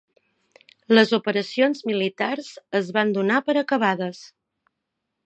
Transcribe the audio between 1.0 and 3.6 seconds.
operacions militars es van donar per